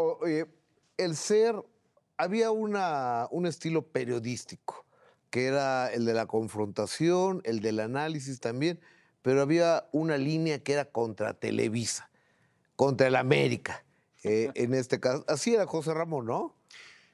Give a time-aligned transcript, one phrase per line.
[0.00, 0.46] Oye,
[0.96, 1.56] el ser,
[2.16, 4.86] había una, un estilo periodístico,
[5.28, 8.78] que era el de la confrontación, el del análisis también,
[9.22, 12.10] pero había una línea que era contra Televisa,
[12.76, 13.84] contra el América,
[14.22, 15.24] eh, en este caso.
[15.26, 16.54] Así era José Ramón, ¿no?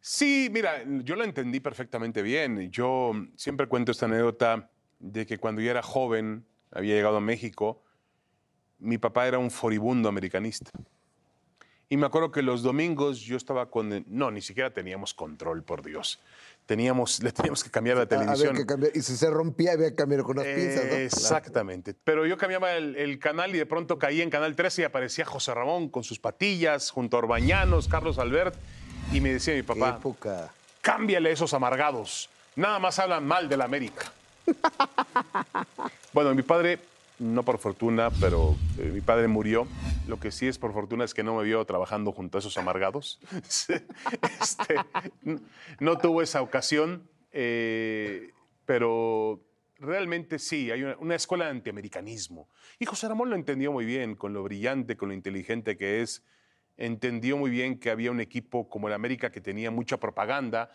[0.00, 2.70] Sí, mira, yo lo entendí perfectamente bien.
[2.70, 4.70] Yo siempre cuento esta anécdota
[5.00, 7.82] de que cuando yo era joven, había llegado a México,
[8.78, 10.70] mi papá era un furibundo americanista.
[11.90, 14.04] Y me acuerdo que los domingos yo estaba con...
[14.08, 16.20] No, ni siquiera teníamos control, por Dios.
[16.66, 18.50] Teníamos, le teníamos que cambiar la televisión.
[18.50, 20.96] Había que cambiar, y si se rompía, había que cambiar con las pinzas, ¿no?
[20.96, 21.94] Exactamente.
[22.04, 25.24] Pero yo cambiaba el, el, canal y de pronto caía en Canal 13 y aparecía
[25.24, 28.54] José Ramón con sus patillas, junto a Orbañanos, Carlos Albert.
[29.10, 30.52] Y me decía mi papá, época.
[30.82, 32.28] cámbiale esos amargados.
[32.54, 34.12] Nada más hablan mal de la América.
[36.12, 36.78] bueno, mi padre
[37.18, 39.66] no por fortuna, pero eh, mi padre murió.
[40.06, 42.56] Lo que sí es por fortuna es que no me vio trabajando junto a esos
[42.58, 43.20] amargados.
[44.40, 44.76] este,
[45.80, 48.32] no tuvo esa ocasión, eh,
[48.64, 49.42] pero
[49.78, 52.48] realmente sí, hay una, escuela de antiamericanismo.
[52.78, 56.24] Y José Ramón lo entendió muy bien, con lo brillante, con lo inteligente que es.
[56.76, 60.70] Entendió muy bien que había un equipo como el América que tenía mucha propaganda,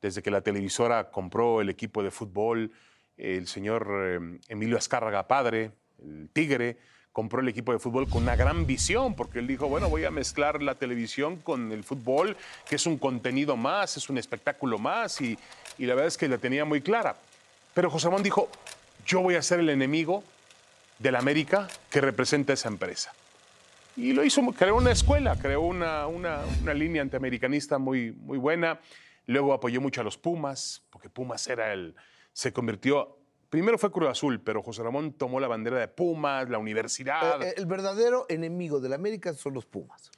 [0.00, 2.72] desde que la televisora compró el equipo de fútbol,
[3.16, 5.70] el señor eh, Emilio Azcárraga Padre,
[6.02, 6.78] el Tigre,
[7.12, 10.10] compró el equipo de fútbol con una gran visión, porque él dijo, bueno, voy a
[10.10, 12.36] mezclar la televisión con el fútbol,
[12.68, 15.38] que es un contenido más, es un espectáculo más, y,
[15.78, 17.16] y la verdad es que la tenía muy clara.
[17.72, 18.48] Pero José Ramón dijo,
[19.06, 20.24] yo voy a ser el enemigo
[20.98, 23.12] de la América que representa esa empresa.
[23.96, 28.80] Y lo hizo, creó una escuela, creó una, una, una línea antiamericanista muy, muy buena.
[29.26, 31.94] Luego apoyó mucho a los Pumas, porque Pumas era el,
[32.32, 33.18] se convirtió
[33.54, 37.40] Primero fue Cruz Azul, pero José Ramón tomó la bandera de Pumas, la universidad.
[37.40, 40.10] Eh, el verdadero enemigo de la América son los Pumas.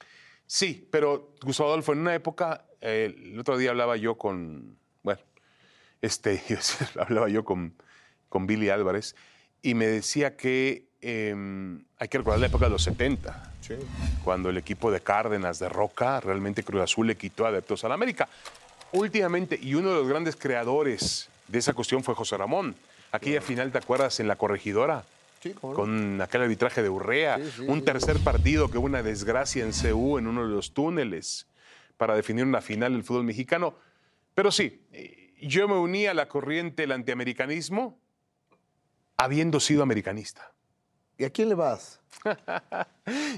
[0.47, 5.21] Sí, pero Gustavo Adolfo, en una época, eh, el otro día hablaba yo con, bueno,
[6.01, 6.41] este,
[6.99, 7.75] hablaba yo con,
[8.27, 9.15] con Billy Álvarez
[9.61, 11.35] y me decía que eh,
[11.99, 13.75] hay que recordar la época de los 70, sí.
[14.23, 17.93] cuando el equipo de Cárdenas, de Roca, realmente Cruz Azul le quitó adeptos a la
[17.93, 18.27] América.
[18.93, 22.75] Últimamente, y uno de los grandes creadores de esa cuestión fue José Ramón.
[23.11, 24.19] Aquella final, ¿te acuerdas?
[24.19, 25.05] En la corregidora.
[25.41, 25.79] Sí, ¿cómo no?
[25.79, 27.37] Con aquel arbitraje de Urrea.
[27.37, 30.73] Sí, sí, un tercer partido que hubo una desgracia en CU, en uno de los
[30.73, 31.47] túneles,
[31.95, 33.75] para definir una final del fútbol mexicano.
[34.33, 37.99] Pero sí, eh, yo me uní a la corriente del antiamericanismo
[39.15, 40.51] habiendo sido americanista.
[41.17, 41.99] ¿Y a quién le vas?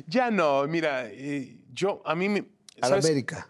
[0.08, 2.44] Ya no, mira, eh, yo, a mí me...
[2.82, 2.96] A la.
[2.98, 3.48] América.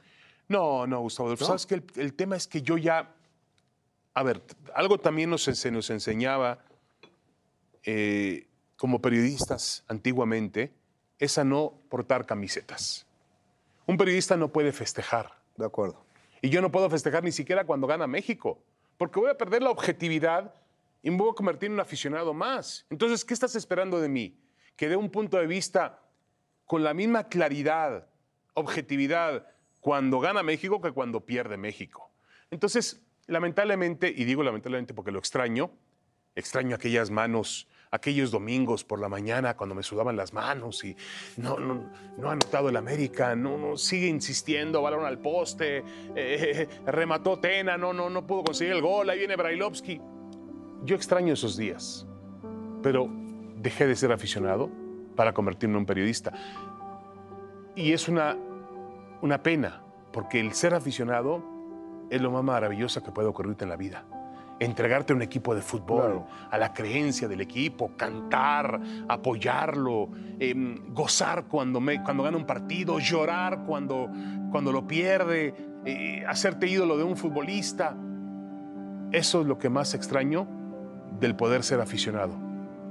[0.49, 1.29] No, no, Gustavo.
[1.29, 1.37] ¿No?
[1.37, 3.15] Sabes que el, el tema es que yo ya.
[4.19, 4.41] A ver,
[4.75, 6.59] algo también nos, se nos enseñaba
[7.85, 10.73] eh, como periodistas antiguamente
[11.19, 13.07] es a no portar camisetas.
[13.85, 15.39] Un periodista no puede festejar.
[15.55, 16.03] De acuerdo.
[16.41, 18.61] Y yo no puedo festejar ni siquiera cuando gana México,
[18.97, 20.53] porque voy a perder la objetividad
[21.01, 22.85] y me voy a convertir en un aficionado más.
[22.89, 24.37] Entonces, ¿qué estás esperando de mí?
[24.75, 26.01] Que dé un punto de vista
[26.65, 28.09] con la misma claridad,
[28.53, 29.47] objetividad,
[29.79, 32.11] cuando gana México que cuando pierde México.
[32.51, 35.71] Entonces, lamentablemente, y digo lamentablemente porque lo extraño,
[36.35, 40.95] extraño aquellas manos, aquellos domingos por la mañana cuando me sudaban las manos y
[41.37, 45.83] no, no, no ha anotado el América, no, no, sigue insistiendo, balón al poste,
[46.15, 50.01] eh, remató Tena, no, no, no pudo conseguir el gol, ahí viene Brailovsky.
[50.83, 52.07] Yo extraño esos días,
[52.81, 53.09] pero
[53.57, 54.69] dejé de ser aficionado
[55.15, 56.31] para convertirme en periodista.
[57.75, 58.37] Y es una,
[59.21, 61.58] una pena, porque el ser aficionado
[62.09, 64.03] es lo más maravilloso que puede ocurrirte en la vida.
[64.59, 66.27] Entregarte a un equipo de fútbol, Claro.
[66.51, 72.99] a la creencia del equipo, cantar, apoyarlo, em, gozar cuando, me, cuando gana un partido,
[72.99, 74.09] llorar cuando,
[74.51, 75.53] cuando lo pierde,
[75.85, 77.95] eh, hacerte ídolo de un futbolista.
[79.11, 80.45] Eso es lo que más extraño
[81.19, 82.35] del poder ser aficionado,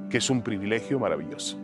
[0.08, 1.58] que es un privilegio maravilloso.